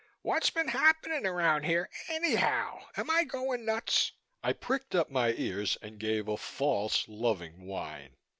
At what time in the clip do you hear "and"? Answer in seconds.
5.79-5.99